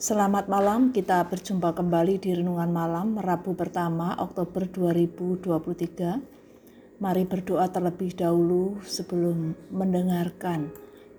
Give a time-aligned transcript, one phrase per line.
[0.00, 7.04] Selamat malam, kita berjumpa kembali di Renungan Malam Rabu pertama Oktober 2023.
[7.04, 10.72] Mari berdoa terlebih dahulu sebelum mendengarkan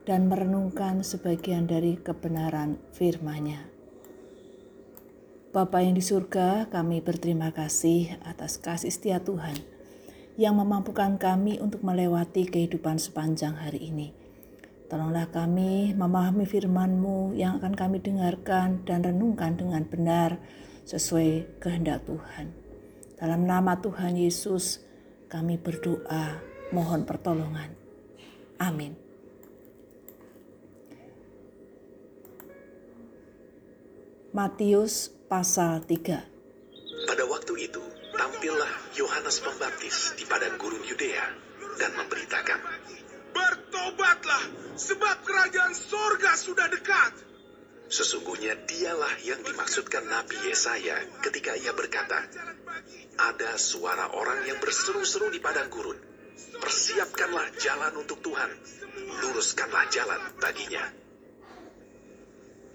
[0.09, 3.69] dan merenungkan sebagian dari kebenaran firman-Nya.
[5.53, 9.61] Bapa yang di surga, kami berterima kasih atas kasih setia Tuhan
[10.41, 14.20] yang memampukan kami untuk melewati kehidupan sepanjang hari ini.
[14.91, 20.35] Tolonglah kami memahami firman-Mu yang akan kami dengarkan dan renungkan dengan benar
[20.83, 22.51] sesuai kehendak Tuhan.
[23.15, 24.83] Dalam nama Tuhan Yesus
[25.31, 26.43] kami berdoa
[26.75, 27.71] mohon pertolongan.
[28.59, 28.99] Amin.
[34.35, 41.31] Matius pasal 3 Pada waktu itu, tampillah Yohanes Pembaptis di padang gurun Yudea
[41.79, 42.59] dan memberitakan,
[43.81, 47.17] Bertobatlah, sebab kerajaan sorga sudah dekat.
[47.89, 52.29] Sesungguhnya dialah yang dimaksudkan Nabi Yesaya ketika ia berkata,
[53.17, 55.97] Ada suara orang yang berseru-seru di padang gurun.
[56.61, 58.53] Persiapkanlah jalan untuk Tuhan,
[59.25, 60.85] luruskanlah jalan baginya.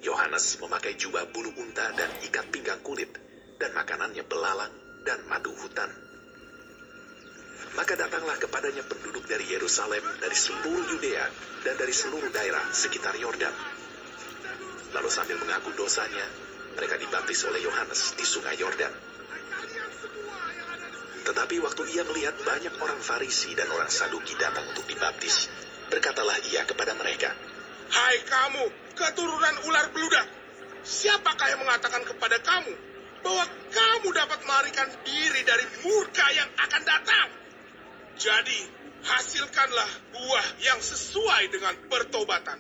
[0.03, 3.15] Yohanes memakai jubah bulu unta dan ikat pinggang kulit,
[3.62, 4.75] dan makanannya belalang
[5.07, 5.87] dan madu hutan.
[7.77, 11.27] Maka datanglah kepadanya penduduk dari Yerusalem, dari seluruh Yudea,
[11.65, 13.53] dan dari seluruh daerah sekitar Yordan.
[14.97, 16.25] Lalu sambil mengaku dosanya,
[16.77, 18.93] mereka dibaptis oleh Yohanes di sungai Yordan.
[21.27, 25.51] Tetapi waktu ia melihat banyak orang Farisi dan orang Saduki datang untuk dibaptis,
[25.91, 27.34] berkatalah ia kepada mereka,
[27.87, 30.27] Hai kamu, keturunan ular beludak.
[30.87, 32.75] Siapakah yang mengatakan kepada kamu
[33.27, 37.27] bahwa kamu dapat melarikan diri dari murka yang akan datang?
[38.17, 38.59] Jadi,
[39.05, 42.59] hasilkanlah buah yang sesuai dengan pertobatan.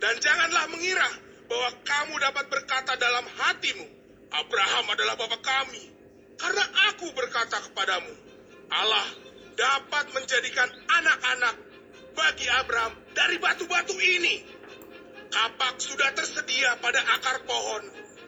[0.00, 1.08] Dan janganlah mengira
[1.48, 3.86] bahwa kamu dapat berkata dalam hatimu,
[4.32, 5.84] Abraham adalah bapa kami.
[6.34, 8.10] Karena aku berkata kepadamu,
[8.72, 9.06] Allah
[9.54, 11.54] dapat menjadikan anak-anak
[12.18, 14.42] bagi Abraham dari batu-batu ini.
[15.30, 17.82] Kapak sudah tersedia pada akar pohon,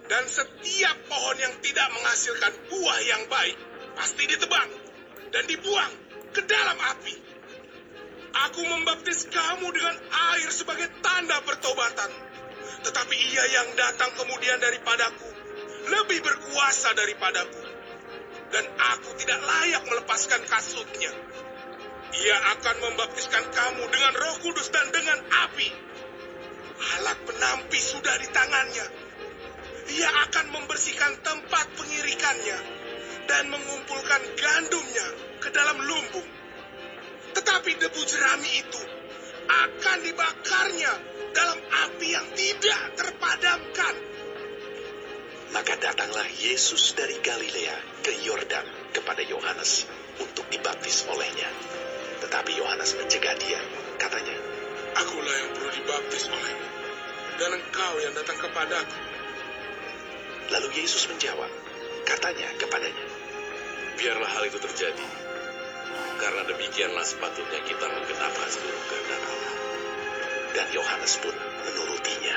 [0.07, 3.59] dan setiap pohon yang tidak menghasilkan buah yang baik
[3.99, 4.71] pasti ditebang
[5.35, 5.93] dan dibuang
[6.37, 7.17] ke dalam api.
[8.37, 9.97] Aku membaptis kamu dengan
[10.37, 12.13] air sebagai tanda pertobatan.
[12.85, 15.29] Tetapi ia yang datang kemudian daripadaku
[15.89, 17.65] lebih berkuasa daripadaku.
[18.53, 21.13] Dan aku tidak layak melepaskan kasutnya.
[22.17, 25.19] Ia akan membaptiskan kamu dengan roh kudus dan dengan
[25.49, 25.69] api.
[27.01, 28.87] Alat penampi sudah di tangannya.
[29.89, 32.77] Ia akan membersihkan tempat pengirikannya
[33.27, 35.07] dan mengumpulkan gandumnya
[35.43, 36.29] ke dalam lumbung.
[37.37, 38.83] Tetapi debu jerami itu
[39.47, 40.93] akan dibakarnya
[41.37, 43.95] dalam api yang tidak terpadamkan.
[45.53, 49.87] Maka datanglah Yesus dari Galilea ke Yordan kepada Yohanes
[50.19, 51.51] untuk dibaptis olehnya.
[52.25, 53.61] Tetapi Yohanes mencegah dia,
[54.01, 54.37] katanya,
[54.97, 56.69] Akulah yang perlu dibaptis olehmu,
[57.37, 58.99] dan engkau yang datang kepadaku.
[60.57, 61.53] Lalu Yesus menjawab,
[62.07, 63.07] katanya kepadanya,
[63.99, 65.07] Biarlah hal itu terjadi,
[66.21, 69.55] karena demikianlah sepatutnya kita menggenapkan seluruh kehendak Allah.
[70.53, 72.37] Dan Yohanes pun menurutinya.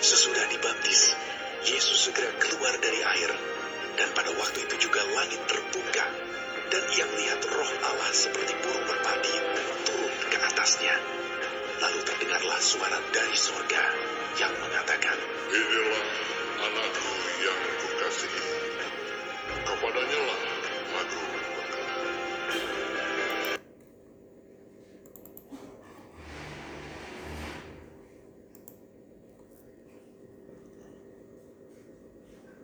[0.00, 1.12] Sesudah dibaptis,
[1.68, 3.30] Yesus segera keluar dari air,
[4.00, 6.04] dan pada waktu itu juga langit terbuka,
[6.72, 9.34] dan ia melihat roh Allah seperti burung merpati
[9.84, 10.96] turun ke atasnya.
[11.80, 13.84] Lalu terdengarlah suara dari sorga
[14.40, 15.16] yang mengatakan,
[15.52, 16.04] Inilah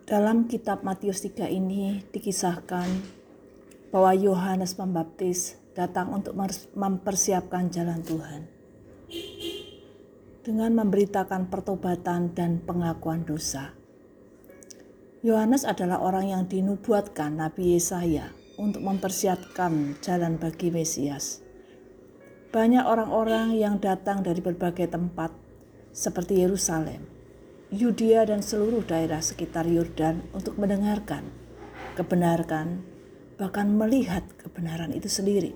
[0.07, 2.87] Dalam kitab Matius 3 ini dikisahkan
[3.91, 6.31] bahwa Yohanes Pembaptis datang untuk
[6.79, 8.47] mempersiapkan jalan Tuhan.
[10.47, 13.75] Dengan memberitakan pertobatan dan pengakuan dosa.
[15.27, 21.43] Yohanes adalah orang yang dinubuatkan Nabi Yesaya untuk mempersiapkan jalan bagi Mesias.
[22.55, 25.35] Banyak orang-orang yang datang dari berbagai tempat
[25.91, 27.16] seperti Yerusalem,
[27.67, 31.27] Yudea dan seluruh daerah sekitar Yordan untuk mendengarkan,
[31.99, 32.79] kebenarkan,
[33.35, 35.51] bahkan melihat kebenaran itu sendiri.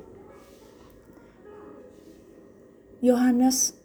[3.00, 3.80] Yohanes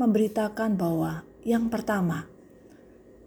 [0.00, 2.24] memberitakan bahwa yang pertama,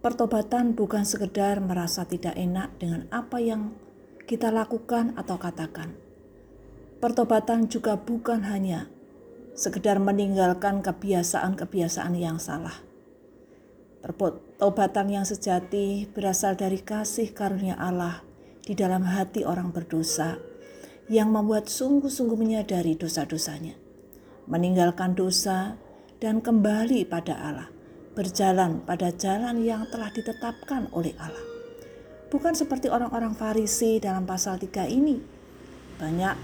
[0.01, 3.77] pertobatan bukan sekedar merasa tidak enak dengan apa yang
[4.25, 5.93] kita lakukan atau katakan.
[6.97, 8.89] Pertobatan juga bukan hanya
[9.53, 12.90] sekedar meninggalkan kebiasaan-kebiasaan yang salah.
[14.01, 18.25] Pertobatan yang sejati berasal dari kasih karunia Allah
[18.65, 20.41] di dalam hati orang berdosa
[21.05, 23.77] yang membuat sungguh-sungguh menyadari dosa-dosanya,
[24.49, 25.77] meninggalkan dosa
[26.17, 27.69] dan kembali pada Allah,
[28.17, 31.45] berjalan pada jalan yang telah ditetapkan oleh Allah.
[32.33, 35.21] Bukan seperti orang-orang Farisi dalam pasal 3 ini.
[36.01, 36.35] Banyak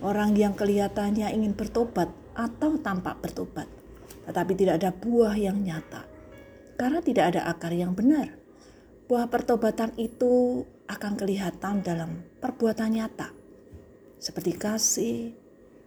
[0.00, 3.68] orang yang kelihatannya ingin bertobat atau tampak bertobat,
[4.24, 6.11] tetapi tidak ada buah yang nyata
[6.82, 8.34] karena tidak ada akar yang benar.
[9.06, 13.30] Buah pertobatan itu akan kelihatan dalam perbuatan nyata,
[14.18, 15.30] seperti kasih,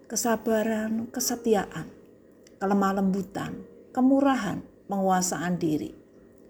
[0.07, 1.92] kesabaran, kesetiaan,
[2.63, 5.92] kelemah lembutan, kemurahan, penguasaan diri,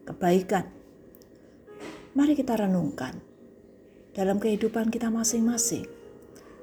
[0.06, 0.70] kebaikan.
[2.14, 3.18] Mari kita renungkan
[4.14, 5.90] dalam kehidupan kita masing-masing.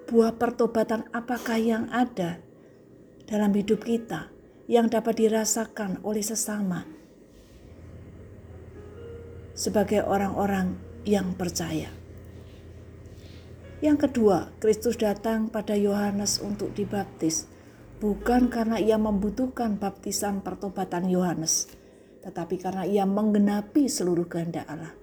[0.07, 2.39] Buah pertobatan apakah yang ada
[3.27, 4.31] dalam hidup kita
[4.71, 7.02] yang dapat dirasakan oleh sesama
[9.63, 10.75] sebagai orang-orang
[11.07, 11.87] yang percaya.
[13.79, 17.47] Yang kedua, Kristus datang pada Yohanes untuk dibaptis,
[18.03, 21.71] bukan karena ia membutuhkan baptisan pertobatan Yohanes,
[22.27, 24.95] tetapi karena ia menggenapi seluruh kehendak Allah.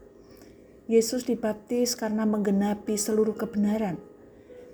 [0.87, 3.99] Yesus dibaptis karena menggenapi seluruh kebenaran.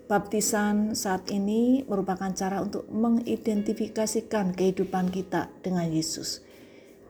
[0.06, 6.46] Baptisan saat ini merupakan cara untuk mengidentifikasikan kehidupan kita dengan Yesus.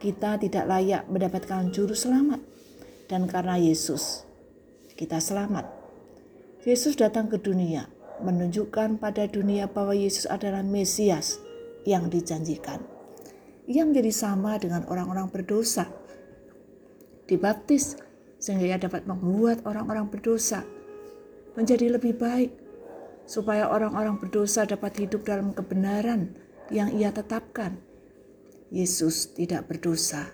[0.00, 2.55] Kita tidak layak mendapatkan juru selamat,
[3.06, 4.26] dan karena Yesus
[4.98, 5.66] kita selamat.
[6.66, 7.86] Yesus datang ke dunia
[8.18, 11.38] menunjukkan pada dunia bahwa Yesus adalah Mesias
[11.86, 12.82] yang dijanjikan.
[13.70, 15.86] Ia menjadi sama dengan orang-orang berdosa.
[17.26, 17.98] Dibaptis
[18.38, 20.62] sehingga ia dapat membuat orang-orang berdosa
[21.58, 22.50] menjadi lebih baik
[23.26, 26.34] supaya orang-orang berdosa dapat hidup dalam kebenaran
[26.70, 27.78] yang ia tetapkan.
[28.70, 30.26] Yesus tidak berdosa,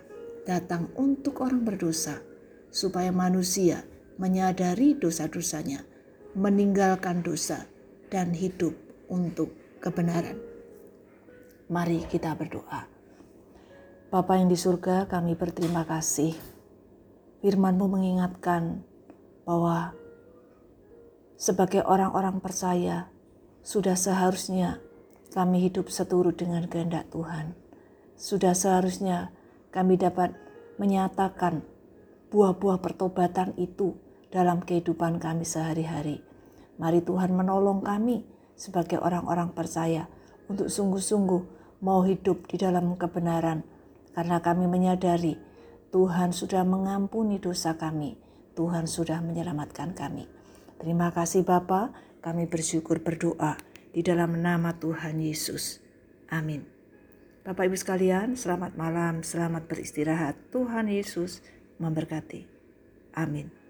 [0.49, 2.32] datang untuk orang berdosa
[2.73, 3.85] supaya manusia
[4.17, 5.85] menyadari dosa-dosanya,
[6.33, 7.69] meninggalkan dosa,
[8.09, 8.73] dan hidup
[9.13, 9.53] untuk
[9.85, 10.41] kebenaran.
[11.69, 12.89] Mari kita berdoa.
[14.13, 16.37] Bapa yang di surga, kami berterima kasih.
[17.41, 18.85] Firman-Mu mengingatkan
[19.49, 19.97] bahwa
[21.41, 23.09] sebagai orang-orang percaya,
[23.65, 24.85] sudah seharusnya
[25.33, 27.57] kami hidup seturut dengan kehendak Tuhan.
[28.21, 29.33] Sudah seharusnya
[29.73, 30.37] kami dapat
[30.77, 31.65] menyatakan
[32.33, 33.93] buah-buah pertobatan itu
[34.33, 36.25] dalam kehidupan kami sehari-hari.
[36.81, 38.25] Mari Tuhan menolong kami
[38.57, 40.09] sebagai orang-orang percaya
[40.49, 41.43] untuk sungguh-sungguh
[41.85, 43.61] mau hidup di dalam kebenaran
[44.17, 45.37] karena kami menyadari
[45.93, 48.17] Tuhan sudah mengampuni dosa kami.
[48.57, 50.25] Tuhan sudah menyelamatkan kami.
[50.81, 51.93] Terima kasih Bapa,
[52.25, 53.61] kami bersyukur berdoa
[53.93, 55.85] di dalam nama Tuhan Yesus.
[56.33, 56.65] Amin.
[57.45, 60.39] Bapak Ibu sekalian, selamat malam, selamat beristirahat.
[60.49, 61.45] Tuhan Yesus
[61.83, 62.47] memberkati.
[63.19, 63.62] Amin.